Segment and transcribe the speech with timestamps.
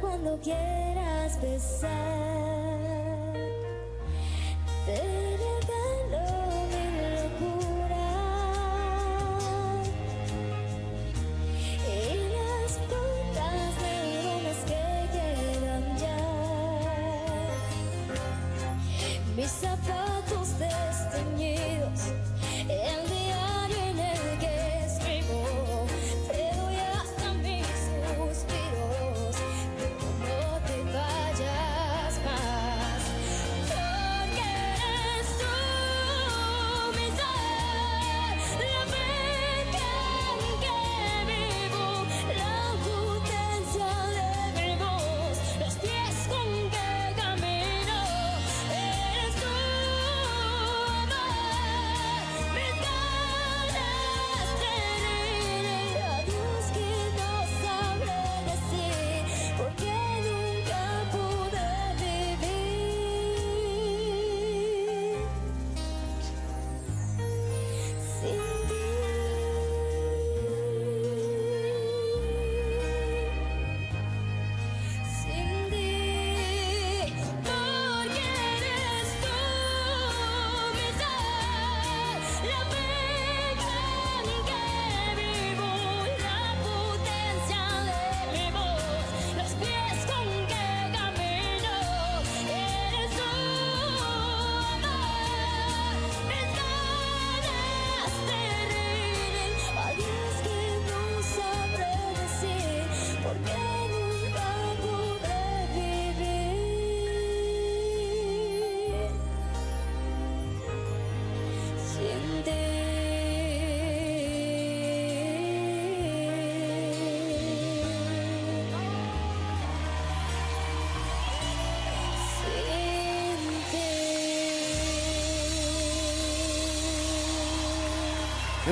[0.00, 2.47] cuando quieras besar.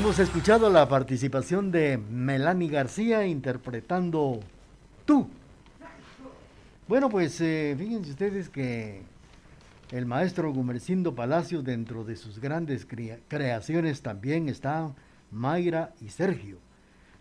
[0.06, 4.38] Hemos escuchado la participación de Melanie García interpretando
[5.04, 5.28] Tú.
[6.86, 9.02] Bueno, pues eh, fíjense ustedes que
[9.90, 14.94] el maestro Gumercindo Palacios, dentro de sus grandes creaciones, también está
[15.32, 16.58] Mayra y Sergio.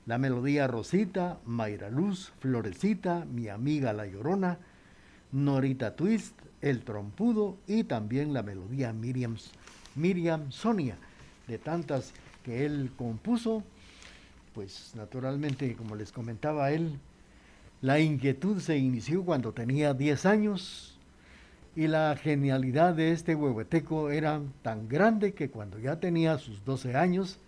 [0.05, 4.59] La melodía Rosita, Mayra Luz, Florecita, Mi amiga La Llorona,
[5.31, 9.37] Norita Twist, El Trompudo y también la melodía Miriam,
[9.95, 10.97] Miriam Sonia,
[11.47, 12.13] de tantas
[12.45, 13.63] que él compuso,
[14.53, 16.99] pues naturalmente, como les comentaba él,
[17.81, 20.99] la inquietud se inició cuando tenía 10 años
[21.75, 26.95] y la genialidad de este huehueteco era tan grande que cuando ya tenía sus 12
[26.95, 27.39] años,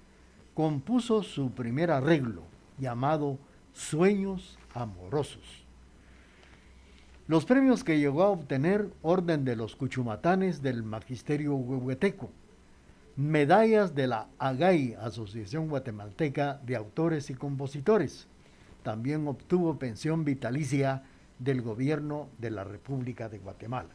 [0.55, 2.41] compuso su primer arreglo
[2.79, 3.37] llamado
[3.73, 5.63] Sueños Amorosos.
[7.27, 12.31] Los premios que llegó a obtener, orden de los cuchumatanes del Magisterio Huehueteco,
[13.17, 18.27] medallas de la AGAI, Asociación Guatemalteca de Autores y Compositores.
[18.83, 21.03] También obtuvo pensión vitalicia
[21.39, 23.89] del gobierno de la República de Guatemala.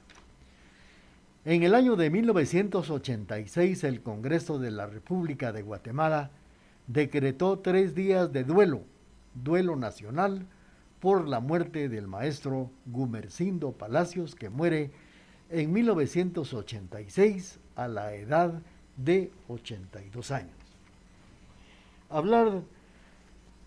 [1.44, 6.30] En el año de 1986 el Congreso de la República de Guatemala
[6.88, 8.82] decretó tres días de duelo,
[9.34, 10.46] duelo nacional,
[10.98, 14.90] por la muerte del maestro Gumercindo Palacios, que muere
[15.50, 18.62] en 1986 a la edad
[18.96, 20.56] de 82 años.
[22.08, 22.62] Hablar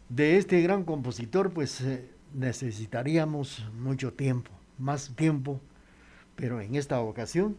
[0.09, 5.59] de este gran compositor, pues eh, necesitaríamos mucho tiempo, más tiempo,
[6.35, 7.57] pero en esta ocasión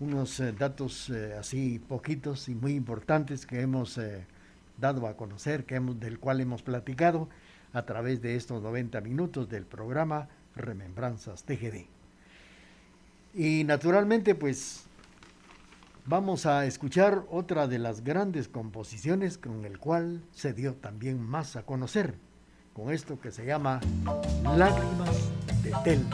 [0.00, 4.00] unos eh, datos eh, así poquitos y muy importantes que hemos
[4.78, 7.28] dado a conocer, que hemos, del cual hemos platicado
[7.72, 11.86] a través de estos 90 minutos del programa Remembranzas TGD.
[13.34, 14.86] Y naturalmente, pues
[16.06, 21.56] vamos a escuchar otra de las grandes composiciones con el cual se dio también más
[21.56, 22.18] a conocer,
[22.72, 23.80] con esto que se llama
[24.42, 25.30] Lágrimas
[25.62, 26.06] de Tel.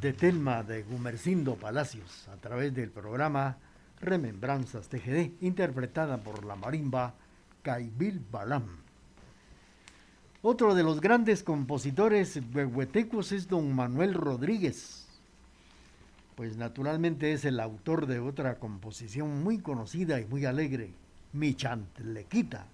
[0.00, 3.56] De Telma de Gumercindo Palacios a través del programa
[4.00, 7.14] Remembranzas TGD, interpretada por la marimba
[7.62, 8.66] Caibil Balam.
[10.40, 15.08] Otro de los grandes compositores huehuetecos es don Manuel Rodríguez,
[16.36, 20.92] pues naturalmente es el autor de otra composición muy conocida y muy alegre,
[21.32, 22.66] Mi Chantlequita.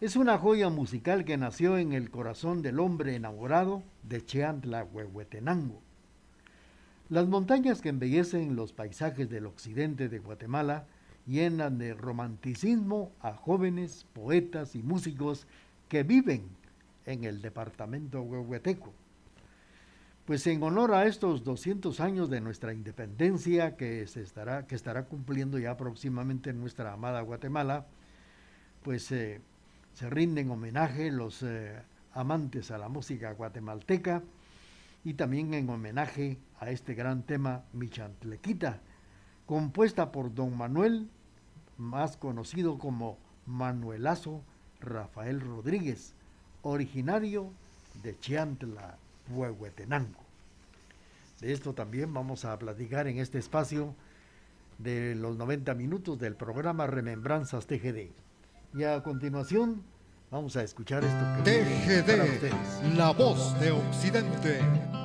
[0.00, 5.87] Es una joya musical que nació en el corazón del hombre enamorado de Cheantla, Huehuetenango.
[7.10, 10.84] Las montañas que embellecen los paisajes del occidente de Guatemala
[11.26, 15.46] llenan de romanticismo a jóvenes, poetas y músicos
[15.88, 16.42] que viven
[17.06, 18.92] en el departamento huehueteco.
[20.26, 25.78] Pues en honor a estos 200 años de nuestra independencia que, se estará, cumpliendo ya
[25.78, 27.86] próximamente en nuestra amada Guatemala,
[28.82, 29.40] pues eh,
[29.94, 31.80] se rinden homenaje los eh,
[32.12, 34.22] amantes a la música guatemalteca
[35.04, 38.80] y también en homenaje a este gran tema Michantlequita,
[39.46, 41.08] compuesta por don Manuel,
[41.76, 44.42] más conocido como Manuelazo
[44.80, 46.14] Rafael Rodríguez,
[46.62, 47.50] originario
[48.02, 48.98] de Chiantla,
[49.30, 50.20] Huehuetenango.
[51.40, 53.94] De esto también vamos a platicar en este espacio
[54.78, 58.10] de los 90 minutos del programa Remembranzas TGD.
[58.74, 59.82] Y a continuación
[60.30, 64.97] vamos a escuchar esto que TGD, la voz de Occidente.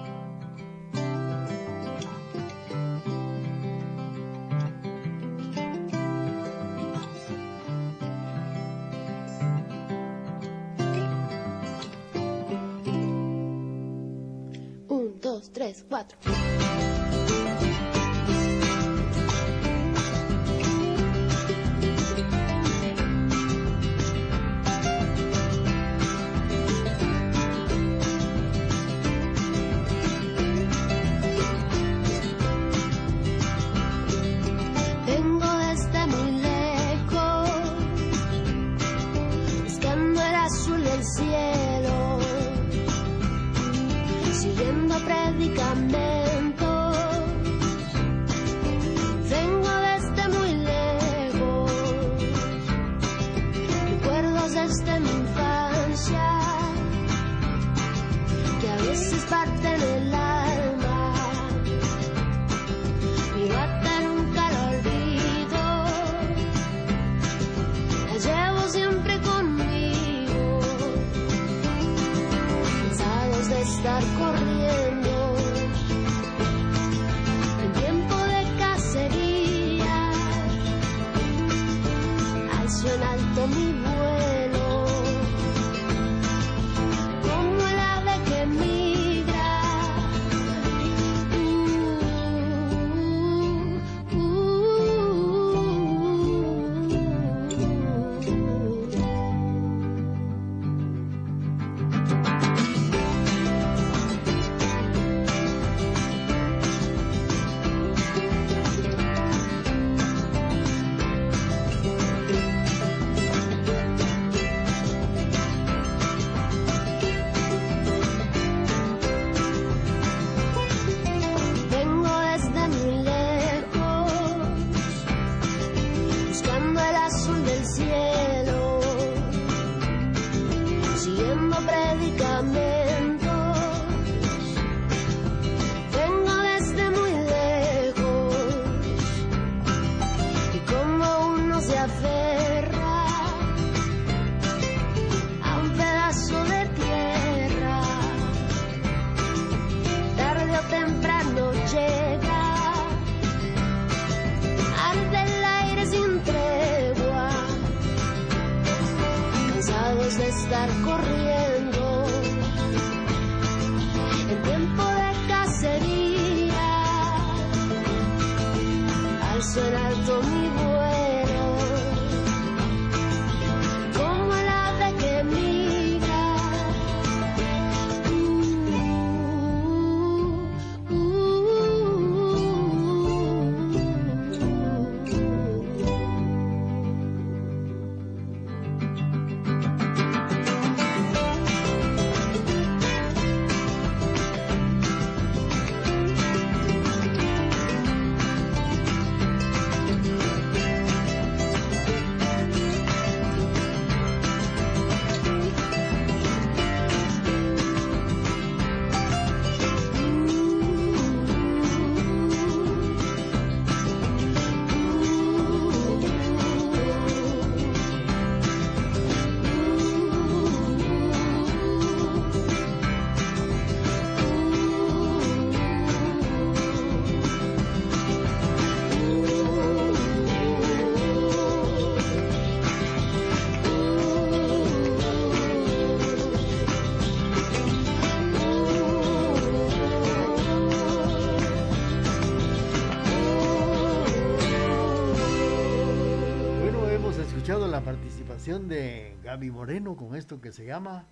[248.44, 251.06] De Gaby Moreno con esto que se llama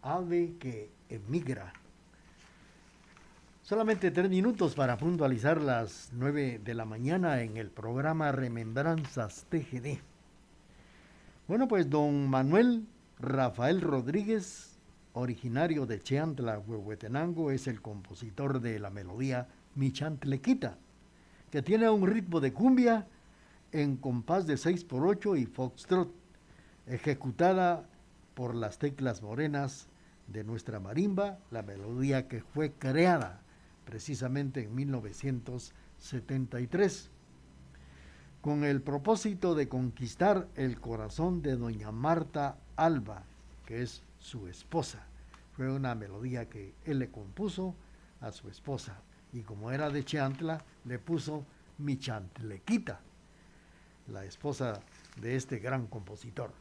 [0.00, 1.70] Ave que emigra.
[3.60, 9.98] Solamente tres minutos para puntualizar las nueve de la mañana en el programa Remembranzas TGD.
[11.46, 12.86] Bueno, pues don Manuel
[13.18, 14.78] Rafael Rodríguez,
[15.12, 20.78] originario de Cheantla, Huehuetenango, es el compositor de la melodía Mi Chantlequita,
[21.50, 23.06] que tiene un ritmo de cumbia
[23.72, 26.25] en compás de 6 por 8 y foxtrot,
[26.86, 27.88] ejecutada
[28.34, 29.88] por las teclas morenas
[30.28, 33.40] de nuestra marimba, la melodía que fue creada
[33.84, 37.10] precisamente en 1973,
[38.40, 43.24] con el propósito de conquistar el corazón de doña Marta Alba,
[43.64, 45.06] que es su esposa.
[45.52, 47.76] Fue una melodía que él le compuso
[48.20, 49.02] a su esposa
[49.32, 51.44] y como era de Chantla, le puso
[51.78, 53.00] mi chantlequita
[54.08, 54.80] la esposa
[55.20, 56.52] de este gran compositor.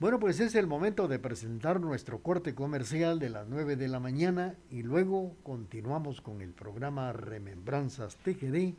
[0.00, 4.00] Bueno, pues es el momento de presentar nuestro corte comercial de las 9 de la
[4.00, 8.72] mañana y luego continuamos con el programa Remembranzas TGD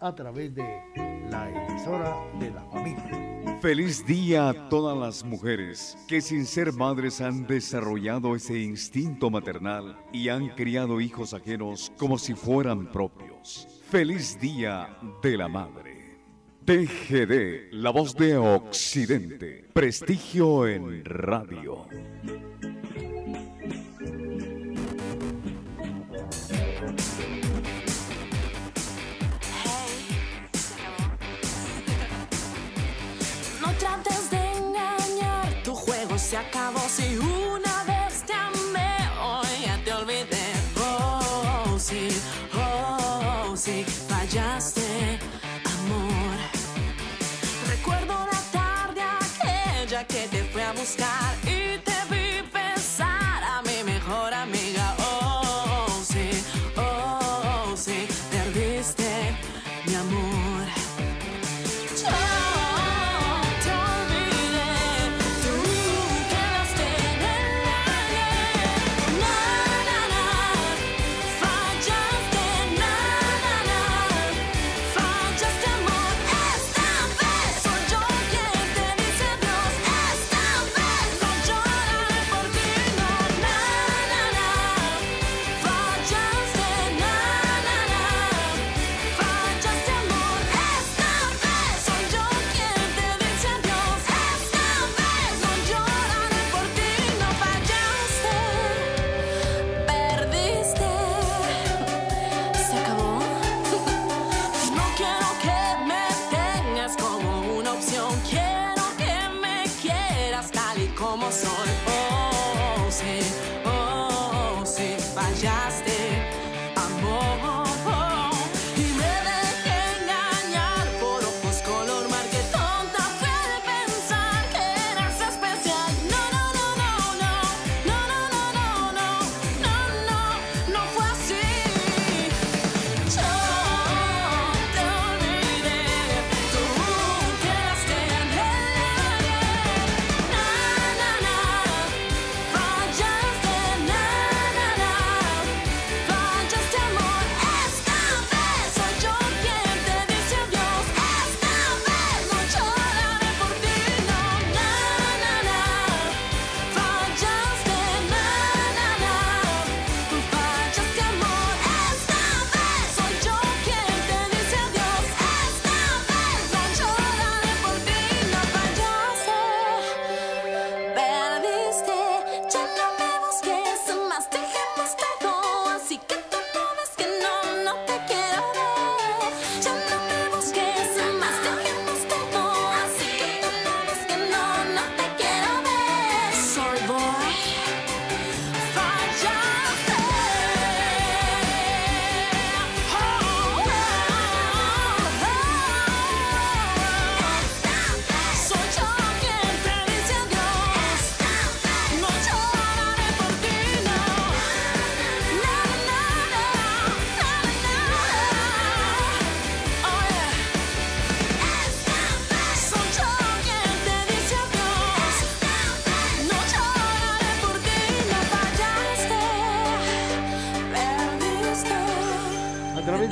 [0.00, 0.82] a través de
[1.30, 3.58] la emisora de la familia.
[3.62, 9.96] Feliz día a todas las mujeres que sin ser madres han desarrollado ese instinto maternal
[10.12, 13.66] y han criado hijos ajenos como si fueran propios.
[13.88, 15.95] Feliz día de la madre.
[16.66, 19.68] TGD, la voz de Occidente.
[19.72, 21.86] Prestigio en radio.
[33.60, 37.16] No trates de engañar, tu juego se acabó si
[50.76, 51.85] buscar y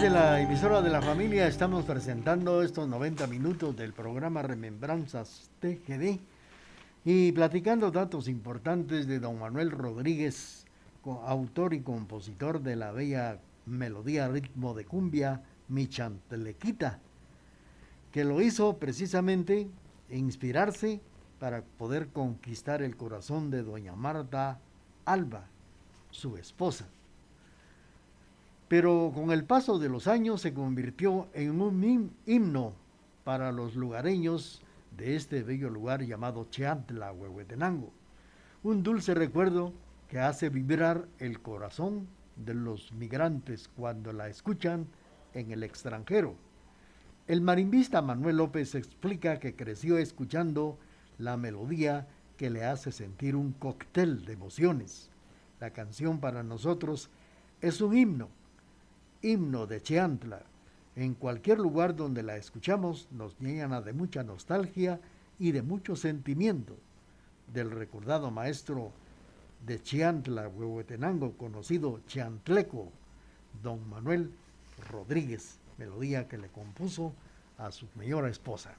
[0.06, 6.18] emisora de la familia estamos presentando estos 90 minutos del programa Remembranzas TGD
[7.06, 10.66] y platicando datos importantes de don Manuel Rodríguez,
[11.24, 16.98] autor y compositor de la bella melodía ritmo de cumbia Michantelequita,
[18.12, 19.68] que lo hizo precisamente
[20.10, 21.00] inspirarse
[21.40, 24.58] para poder conquistar el corazón de doña Marta
[25.06, 25.46] Alba,
[26.10, 26.84] su esposa
[28.68, 32.72] pero con el paso de los años se convirtió en un himno
[33.22, 34.62] para los lugareños
[34.96, 37.92] de este bello lugar llamado Cheantla, Huehuetenango.
[38.62, 39.72] Un dulce recuerdo
[40.08, 44.86] que hace vibrar el corazón de los migrantes cuando la escuchan
[45.34, 46.34] en el extranjero.
[47.26, 50.78] El marimbista Manuel López explica que creció escuchando
[51.18, 55.10] la melodía que le hace sentir un cóctel de emociones.
[55.60, 57.10] La canción para nosotros
[57.60, 58.28] es un himno
[59.24, 60.42] himno de Cheantla.
[60.96, 65.00] En cualquier lugar donde la escuchamos nos llena de mucha nostalgia
[65.38, 66.76] y de mucho sentimiento
[67.52, 68.92] del recordado maestro
[69.66, 72.92] de Cheantla, Huehuetenango, conocido Cheantleco,
[73.62, 74.30] don Manuel
[74.90, 77.12] Rodríguez, melodía que le compuso
[77.58, 78.74] a su señora esposa.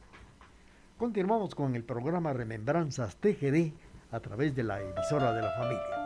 [0.98, 3.74] Continuamos con el programa Remembranzas TGD
[4.12, 6.05] a través de la emisora de la familia.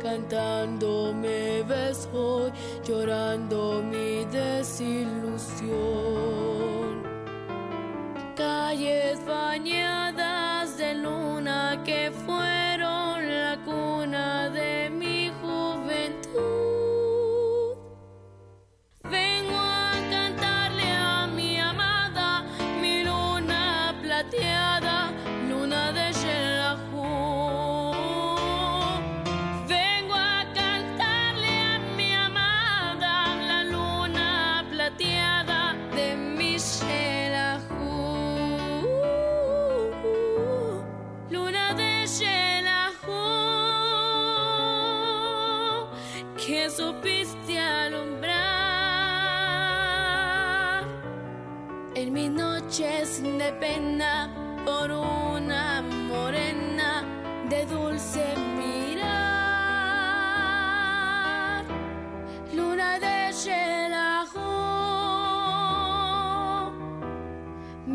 [0.00, 2.52] Cantando me ves hoy,
[2.86, 6.01] llorando mi desilusión.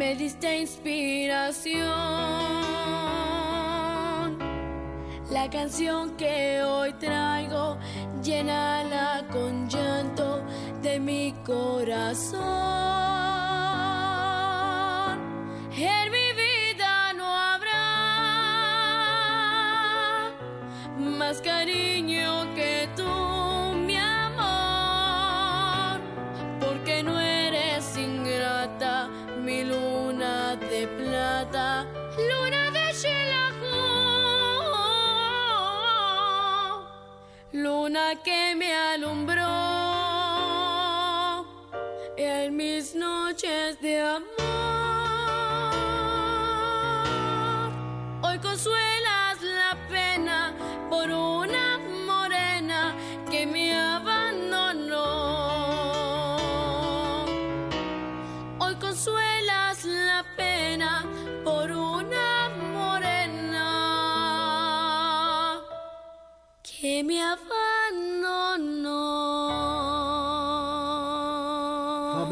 [0.08, 1.84] Me diste inspiración.
[5.30, 7.78] La canción que hoy traigo,
[8.24, 10.46] llénala con llanto
[10.82, 13.37] de mi corazón.
[38.28, 39.46] Que me alumbró
[42.18, 44.27] en mis noches de amor.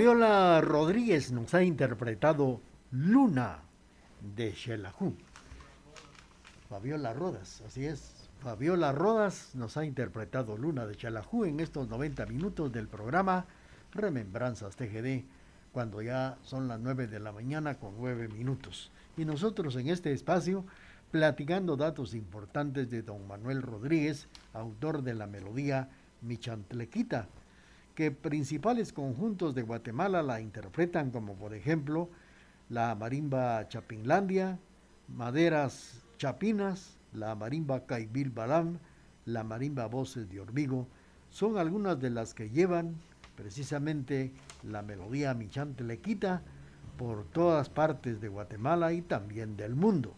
[0.05, 3.61] Fabiola Rodríguez nos ha interpretado Luna
[4.35, 5.15] de Xelajú.
[6.69, 8.29] Fabiola Rodas, así es.
[8.37, 13.47] Fabiola Rodas nos ha interpretado Luna de Chalajú en estos 90 minutos del programa
[13.93, 15.23] Remembranzas TGD,
[15.71, 18.91] cuando ya son las 9 de la mañana con 9 minutos.
[19.17, 20.65] Y nosotros en este espacio
[21.09, 25.89] platicando datos importantes de don Manuel Rodríguez, autor de la melodía
[26.21, 27.27] Michantlequita,
[27.95, 32.09] que principales conjuntos de Guatemala la interpretan como por ejemplo
[32.69, 34.59] la marimba Chapinlandia,
[35.07, 38.79] Maderas Chapinas, la marimba Caibil Balam,
[39.25, 40.87] la marimba Voces de Hormigo,
[41.29, 42.95] son algunas de las que llevan
[43.35, 44.31] precisamente
[44.63, 46.41] la melodía Michante Lequita
[46.97, 50.13] por todas partes de Guatemala y también del mundo.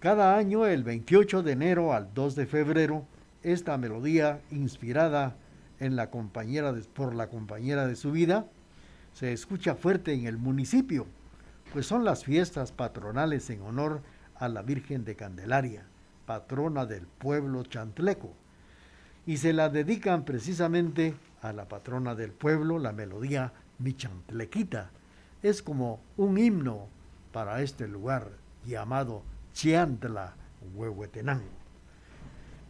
[0.00, 3.06] Cada año, el 28 de enero al 2 de febrero,
[3.42, 5.36] esta melodía inspirada
[5.80, 8.46] en la compañera de- por la compañera de su vida
[9.12, 11.06] se escucha fuerte en el municipio,
[11.72, 14.02] pues son las fiestas patronales en honor
[14.36, 15.84] a la Virgen de Candelaria,
[16.26, 18.32] patrona del pueblo chantleco,
[19.26, 24.90] y se la dedican precisamente a la patrona del pueblo, la melodía Mi Chantlequita.
[25.42, 26.88] Es como un himno
[27.32, 28.30] para este lugar
[28.66, 30.34] llamado Chiantla
[30.74, 31.64] Huehuetenango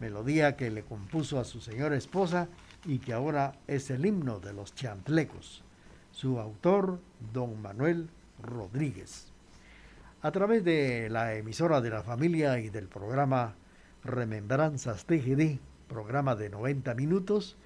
[0.01, 2.49] melodía que le compuso a su señora esposa
[2.85, 5.62] y que ahora es el himno de los chantlecos.
[6.12, 7.01] Su autor,
[7.33, 8.09] don Manuel
[8.42, 9.33] Rodríguez.
[10.23, 13.55] A través de la emisora de la familia y del programa
[14.05, 17.57] Remembranzas TGD, programa de 90 minutos,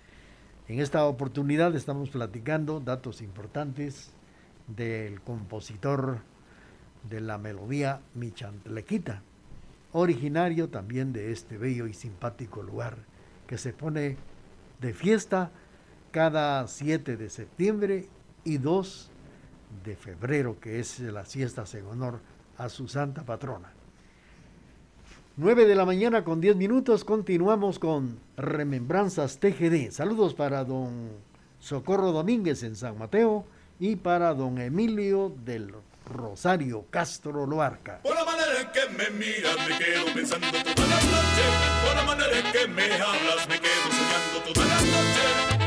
[0.68, 4.10] en esta oportunidad estamos platicando datos importantes
[4.66, 6.18] del compositor
[7.08, 9.22] de la melodía Mi Chantlequita,
[9.92, 12.98] originario también de este bello y simpático lugar
[13.46, 14.16] que se pone
[14.80, 15.50] de fiesta
[16.10, 18.08] cada 7 de septiembre
[18.44, 19.10] y 2
[19.84, 22.20] de febrero, que es las fiestas en honor
[22.56, 23.72] a su santa patrona.
[25.36, 29.90] 9 de la mañana con 10 minutos, continuamos con Remembranzas TGD.
[29.92, 31.10] Saludos para don
[31.60, 33.44] Socorro Domínguez en San Mateo
[33.78, 35.72] y para don Emilio del
[36.08, 38.00] Rosario Castro Loarca.
[38.02, 41.50] Por la manera en que me miras me quedo pensando todas las noches.
[41.84, 45.57] Por la manera en que me hablas me quedo soñando todas las noches.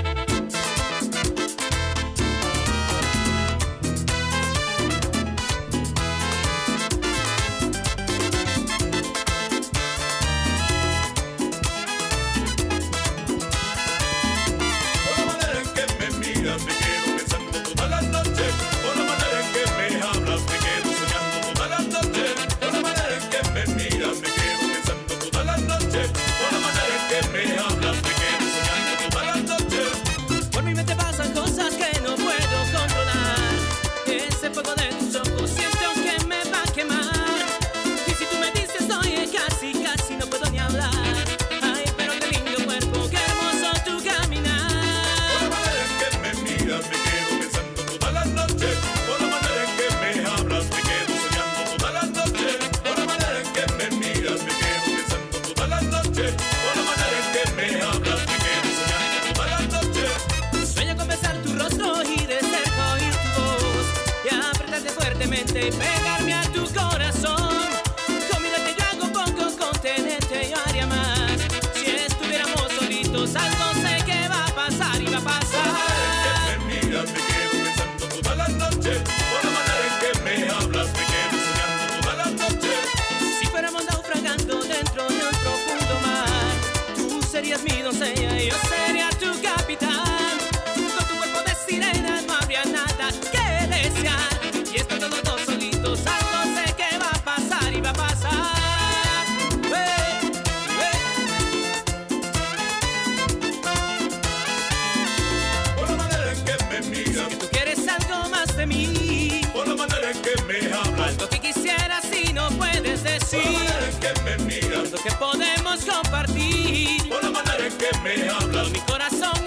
[113.19, 117.09] Puedes por la decir, manera en que me miras, algo que podemos compartir.
[117.09, 118.69] por la manera en que me hablas.
[118.69, 119.40] Mi corazón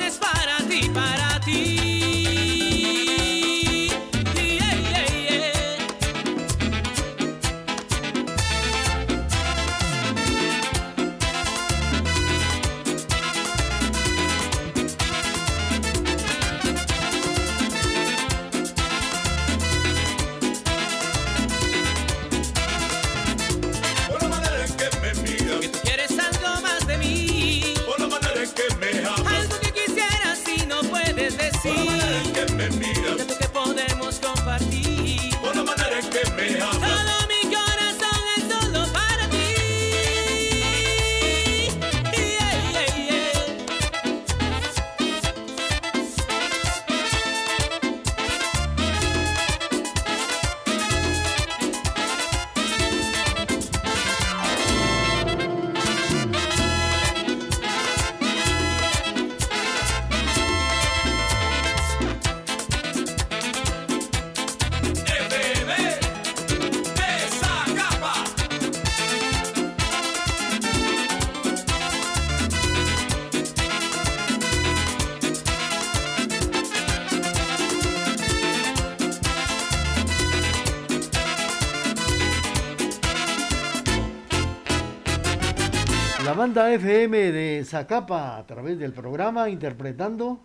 [86.32, 90.40] banda FM de Zacapa a través del programa interpretando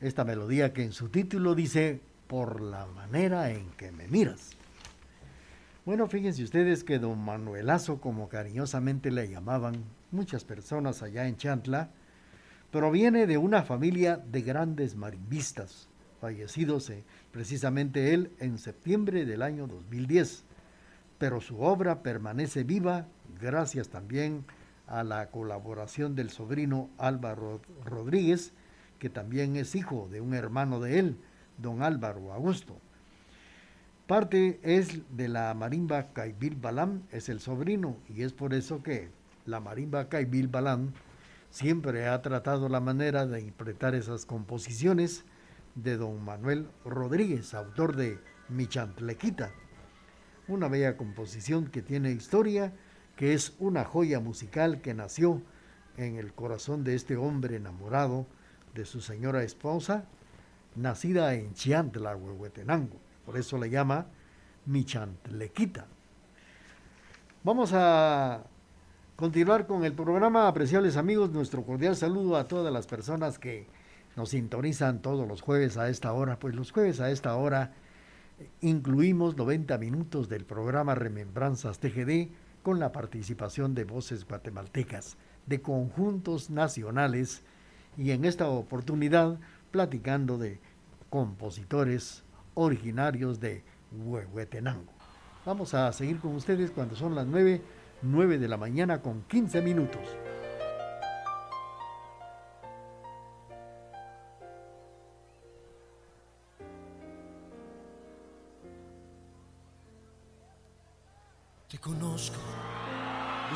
[0.00, 4.52] esta melodía que en su título dice Por la manera en que me miras.
[5.84, 11.90] Bueno, fíjense ustedes que don Manuelazo, como cariñosamente le llamaban muchas personas allá en Chantla,
[12.70, 15.88] proviene de una familia de grandes marimbistas,
[16.20, 20.44] fallecidos eh, precisamente él en septiembre del año 2010.
[21.18, 23.06] Pero su obra permanece viva
[23.40, 24.44] gracias también
[24.86, 28.52] a la colaboración del sobrino Álvaro Rodríguez,
[28.98, 31.16] que también es hijo de un hermano de él,
[31.58, 32.76] don Álvaro Augusto.
[34.06, 39.08] Parte es de la marimba Caibil Balam, es el sobrino, y es por eso que
[39.46, 40.92] la marimba Caibil Balam
[41.50, 45.24] siempre ha tratado la manera de interpretar esas composiciones
[45.74, 49.50] de don Manuel Rodríguez, autor de Mi Chantlequita,
[50.48, 52.72] una bella composición que tiene historia,
[53.20, 55.42] que es una joya musical que nació
[55.98, 58.24] en el corazón de este hombre enamorado
[58.72, 60.06] de su señora esposa,
[60.74, 62.96] nacida en Chiantla, Huehuetenango.
[63.26, 64.06] Por eso le llama
[64.64, 65.86] Mi Chantlequita.
[67.44, 68.42] Vamos a
[69.16, 73.66] continuar con el programa, apreciables amigos, nuestro cordial saludo a todas las personas que
[74.16, 76.38] nos sintonizan todos los jueves a esta hora.
[76.38, 77.74] Pues los jueves a esta hora
[78.62, 82.30] incluimos 90 minutos del programa Remembranzas TGD
[82.62, 87.42] con la participación de voces guatemaltecas, de conjuntos nacionales
[87.96, 89.38] y en esta oportunidad
[89.70, 90.60] platicando de
[91.08, 92.22] compositores
[92.54, 94.92] originarios de Huehuetenango.
[95.44, 97.62] Vamos a seguir con ustedes cuando son las 9,
[98.02, 100.02] 9 de la mañana con 15 minutos.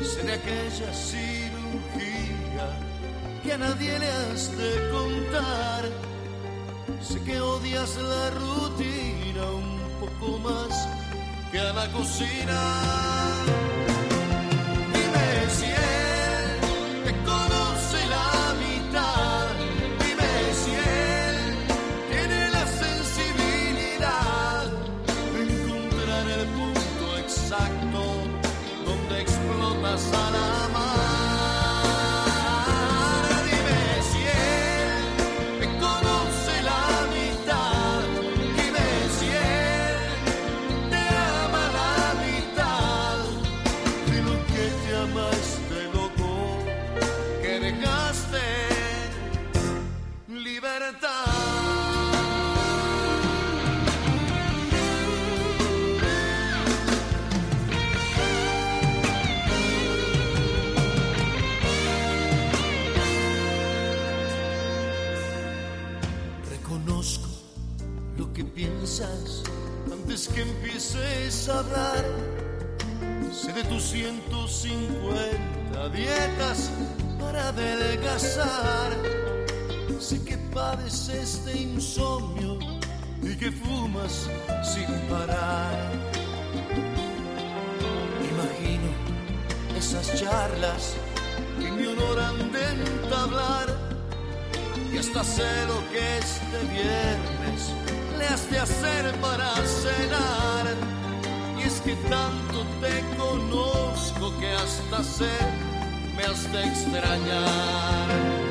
[0.00, 2.66] De aquella cirugía
[3.42, 5.84] que a nadie le has de contar.
[7.00, 10.88] Sé que odias la rutina un poco más
[11.52, 13.63] que a la cocina.
[80.94, 82.56] De insomnio
[83.20, 84.30] y que fumas
[84.62, 85.90] sin parar.
[88.30, 88.90] Imagino
[89.76, 90.94] esas charlas
[91.58, 93.76] que me honoran de entablar
[94.92, 97.72] y hasta sé lo que este viernes
[98.16, 100.76] le has de hacer para cenar.
[101.58, 105.36] Y es que tanto te conozco que hasta sé
[106.16, 108.43] me has de extrañar.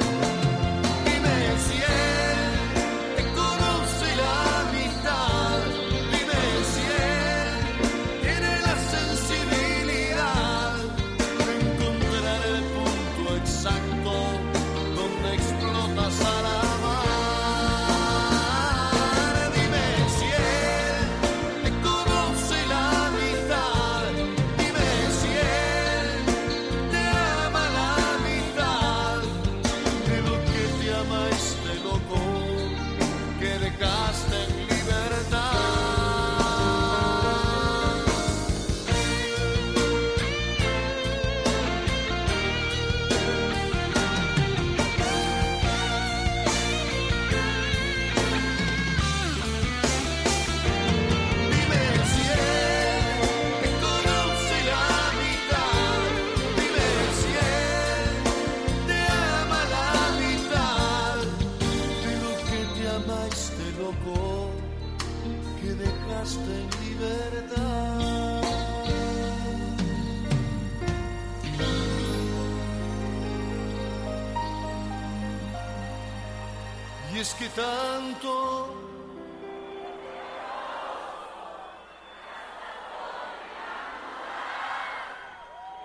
[77.13, 78.75] Y es que tanto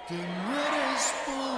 [0.09, 1.58] te mueres por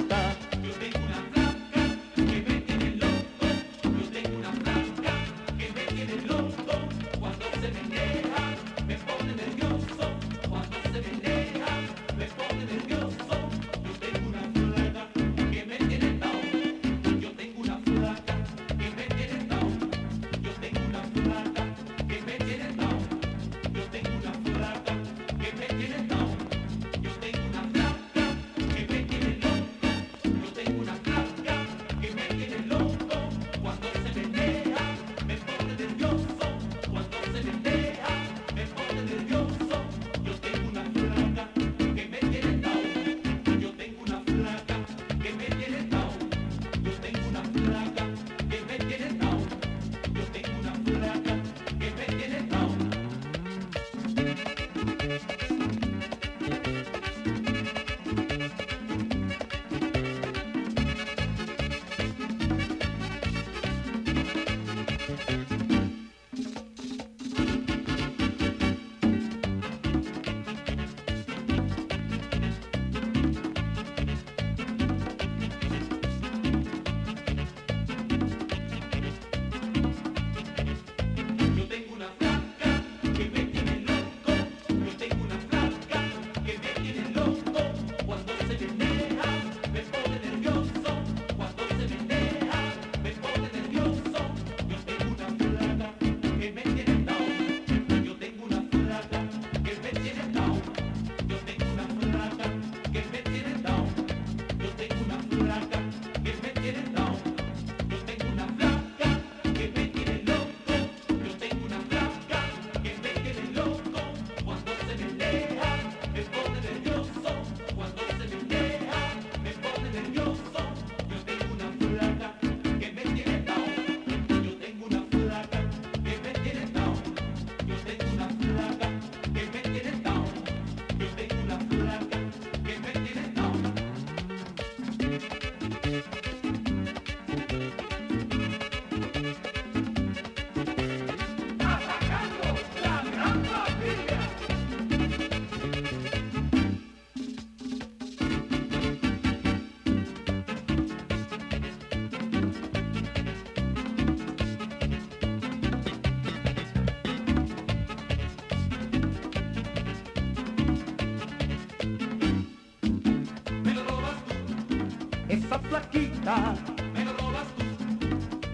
[165.79, 166.55] Flaquita,
[166.93, 167.63] me lo robas tú.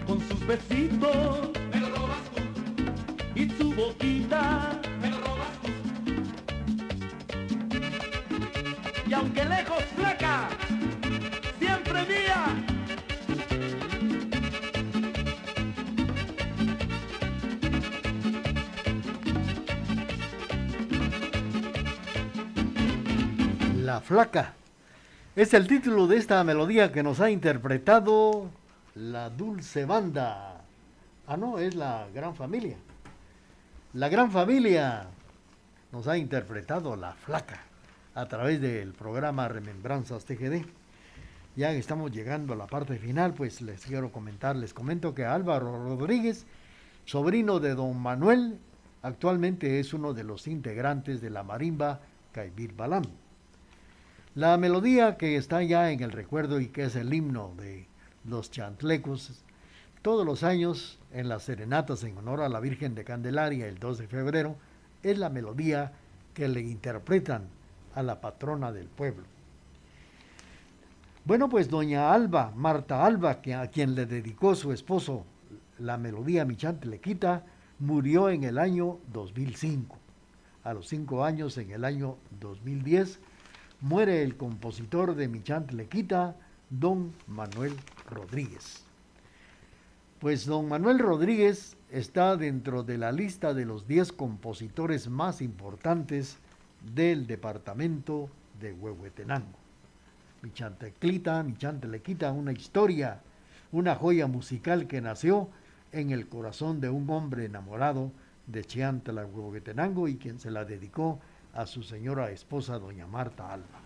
[0.06, 2.42] Con sus besitos, me lo robas tú.
[3.34, 5.70] Y su boquita, me lo robas tú.
[9.08, 10.48] Y aunque lejos flaca,
[11.58, 12.46] siempre mía.
[23.84, 24.55] La Flaca.
[25.36, 28.48] Es el título de esta melodía que nos ha interpretado
[28.94, 30.64] la Dulce Banda.
[31.26, 32.78] Ah, no, es la Gran Familia.
[33.92, 35.08] La Gran Familia
[35.92, 37.60] nos ha interpretado La Flaca
[38.14, 40.64] a través del programa Remembranzas TGD.
[41.54, 45.84] Ya estamos llegando a la parte final, pues les quiero comentar, les comento que Álvaro
[45.84, 46.46] Rodríguez,
[47.04, 48.58] sobrino de don Manuel,
[49.02, 52.00] actualmente es uno de los integrantes de la marimba
[52.32, 53.04] Caibir Balam.
[54.36, 57.88] La melodía que está ya en el recuerdo y que es el himno de
[58.26, 59.42] los chantlecos,
[60.02, 63.96] todos los años en las serenatas en honor a la Virgen de Candelaria el 2
[63.96, 64.56] de febrero,
[65.02, 65.92] es la melodía
[66.34, 67.48] que le interpretan
[67.94, 69.24] a la patrona del pueblo.
[71.24, 75.24] Bueno, pues doña Alba, Marta Alba, a quien le dedicó su esposo
[75.78, 77.42] la melodía Mi Chantlequita,
[77.78, 79.96] murió en el año 2005.
[80.62, 83.18] A los cinco años, en el año 2010,
[83.80, 86.34] muere el compositor de Mi Chantlequita,
[86.70, 87.74] don Manuel
[88.10, 88.84] Rodríguez.
[90.20, 96.38] Pues don Manuel Rodríguez está dentro de la lista de los 10 compositores más importantes
[96.94, 99.58] del departamento de Huehuetenango.
[100.42, 101.54] Mi Chanteclita, Mi
[102.30, 103.20] una historia,
[103.72, 105.48] una joya musical que nació
[105.92, 108.10] en el corazón de un hombre enamorado
[108.46, 111.20] de Chiantla, Huehuetenango y quien se la dedicó
[111.56, 113.80] a su señora esposa, doña Marta Alba.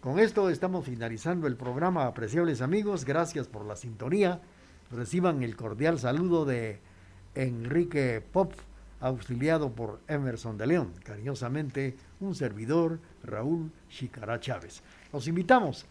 [0.00, 3.04] Con esto estamos finalizando el programa, apreciables amigos.
[3.04, 4.40] Gracias por la sintonía.
[4.92, 6.78] Reciban el cordial saludo de
[7.34, 8.52] Enrique Pop,
[9.00, 10.92] auxiliado por Emerson de León.
[11.02, 14.82] Cariñosamente, un servidor, Raúl Chicará Chávez.
[15.12, 15.86] Los invitamos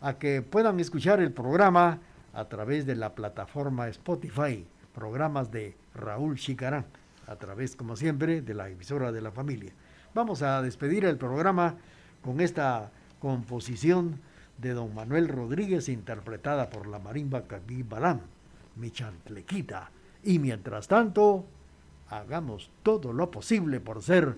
[0.00, 2.00] a que puedan escuchar el programa
[2.34, 6.84] a través de la plataforma Spotify, programas de Raúl Chicará,
[7.28, 9.72] a través, como siempre, de la emisora de la familia.
[10.14, 11.76] Vamos a despedir el programa
[12.22, 14.20] con esta composición
[14.58, 18.20] de don Manuel Rodríguez interpretada por la marimba Cabí Balán,
[18.76, 19.90] mi chantlequita.
[20.22, 21.46] Y mientras tanto,
[22.10, 24.36] hagamos todo lo posible por ser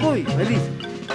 [0.00, 1.05] muy felices.